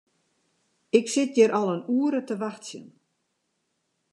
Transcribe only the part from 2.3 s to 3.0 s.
wachtsjen.